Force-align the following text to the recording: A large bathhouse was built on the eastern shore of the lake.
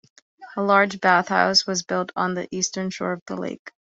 A 0.57 0.63
large 0.63 0.99
bathhouse 0.99 1.67
was 1.67 1.83
built 1.83 2.11
on 2.15 2.33
the 2.33 2.47
eastern 2.49 2.89
shore 2.89 3.11
of 3.13 3.21
the 3.27 3.35
lake. 3.35 3.71